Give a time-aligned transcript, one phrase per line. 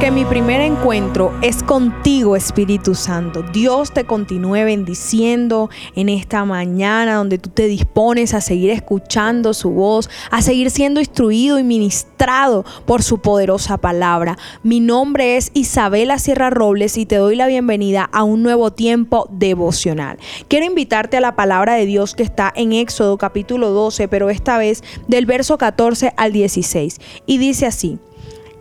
[0.00, 3.42] porque mi primer encuentro es contigo, Espíritu Santo.
[3.42, 9.68] Dios te continúe bendiciendo en esta mañana donde tú te dispones a seguir escuchando su
[9.72, 14.38] voz, a seguir siendo instruido y ministrado por su poderosa palabra.
[14.62, 19.28] Mi nombre es Isabela Sierra Robles y te doy la bienvenida a un nuevo tiempo
[19.30, 20.18] devocional.
[20.48, 24.56] Quiero invitarte a la palabra de Dios que está en Éxodo capítulo 12, pero esta
[24.56, 26.96] vez del verso 14 al 16.
[27.26, 27.98] Y dice así.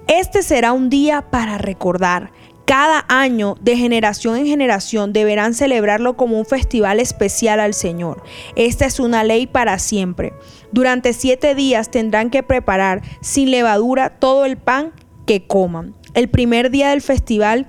[0.10, 2.32] Este será un día para recordar.
[2.66, 8.24] Cada año, de generación en generación, deberán celebrarlo como un festival especial al Señor.
[8.56, 10.34] Esta es una ley para siempre.
[10.72, 14.94] Durante siete días tendrán que preparar sin levadura todo el pan
[15.28, 15.94] que coman.
[16.16, 17.68] El primer día del festival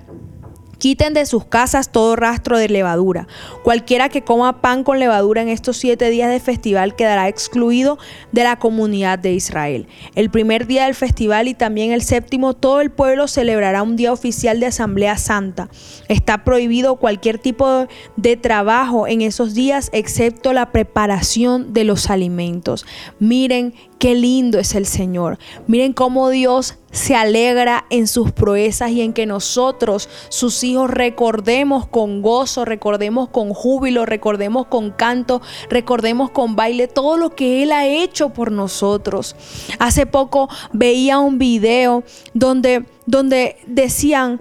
[0.81, 3.29] Quiten de sus casas todo rastro de levadura.
[3.63, 7.99] Cualquiera que coma pan con levadura en estos siete días de festival quedará excluido
[8.33, 9.89] de la comunidad de Israel.
[10.15, 14.11] El primer día del festival y también el séptimo, todo el pueblo celebrará un día
[14.11, 15.69] oficial de Asamblea Santa.
[16.09, 22.87] Está prohibido cualquier tipo de trabajo en esos días excepto la preparación de los alimentos.
[23.19, 25.39] Miren Qué lindo es el Señor.
[25.67, 31.87] Miren cómo Dios se alegra en sus proezas y en que nosotros, sus hijos, recordemos
[31.87, 37.73] con gozo, recordemos con júbilo, recordemos con canto, recordemos con baile todo lo que Él
[37.73, 39.37] ha hecho por nosotros.
[39.79, 44.41] Hace poco veía un video donde, donde decían,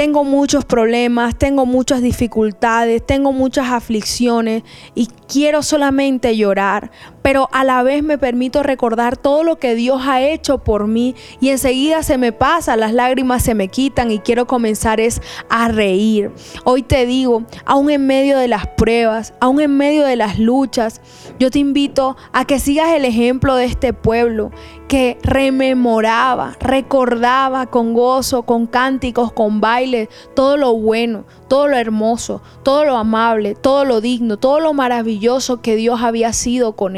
[0.00, 4.62] tengo muchos problemas, tengo muchas dificultades, tengo muchas aflicciones
[4.94, 6.90] y quiero solamente llorar,
[7.22, 11.14] pero a la vez me permito recordar todo lo que Dios ha hecho por mí
[11.40, 15.68] y enseguida se me pasa, las lágrimas se me quitan y quiero comenzar es a
[15.68, 16.30] reír.
[16.64, 21.00] Hoy te digo, aún en medio de las pruebas, aún en medio de las luchas,
[21.38, 24.50] yo te invito a que sigas el ejemplo de este pueblo
[24.90, 32.42] que rememoraba, recordaba con gozo, con cánticos, con bailes, todo lo bueno, todo lo hermoso,
[32.64, 36.96] todo lo amable, todo lo digno, todo lo maravilloso que Dios había sido con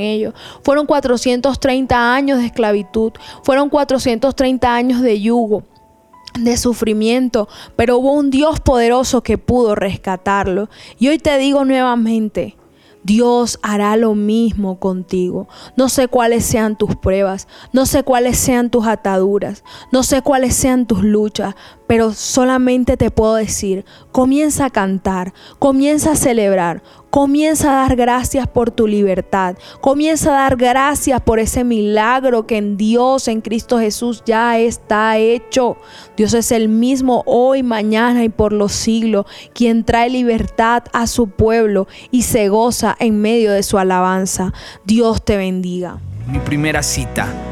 [0.63, 3.13] Fueron 430 años de esclavitud,
[3.43, 5.65] fueron 430 años de yugo
[6.39, 10.71] de sufrimiento, pero hubo un Dios poderoso que pudo rescatarlo.
[10.99, 12.57] Y hoy te digo nuevamente,
[13.05, 15.49] Dios hará lo mismo contigo.
[15.77, 20.55] No sé cuáles sean tus pruebas, no sé cuáles sean tus ataduras, no sé cuáles
[20.55, 21.55] sean tus luchas,
[21.87, 28.49] pero solamente te puedo decir, comienza a cantar, comienza a celebrar, comienza a dar gracias
[28.49, 33.79] por tu libertad, comienza a dar gracias por ese milagro que en Dios, en Cristo
[33.79, 35.77] Jesús ya está hecho.
[36.17, 41.29] Dios es el mismo hoy, mañana y por los siglos, quien trae libertad a su
[41.29, 44.55] pueblo y se goza en medio de su alabanza.
[44.87, 45.99] Dios te bendiga.
[46.27, 47.52] Mi primera cita